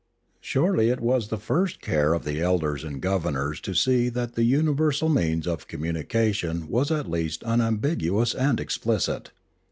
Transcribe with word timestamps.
Surely 0.39 0.89
it 0.89 0.99
was 0.99 1.27
the 1.27 1.37
first 1.37 1.79
care 1.79 2.15
of 2.15 2.23
the 2.25 2.41
elders 2.41 2.83
and 2.83 3.03
governors 3.03 3.59
Literature 3.59 3.61
4*3 3.61 3.61
to 3.61 3.75
see 3.75 4.09
that 4.09 4.33
the 4.33 4.43
universal 4.45 5.09
means 5.09 5.45
of 5.45 5.67
communication 5.67 6.67
was 6.69 6.89
at 6.89 7.07
least 7.07 7.43
unambiguous 7.43 8.33
and 8.33 8.59
explicit. 8.59 9.29